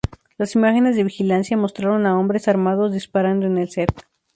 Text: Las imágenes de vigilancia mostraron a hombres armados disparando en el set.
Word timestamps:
Las 0.39 0.55
imágenes 0.55 0.95
de 0.95 1.03
vigilancia 1.03 1.55
mostraron 1.57 2.07
a 2.07 2.17
hombres 2.19 2.47
armados 2.47 2.91
disparando 2.91 3.45
en 3.45 3.59
el 3.59 3.69
set. 3.69 3.91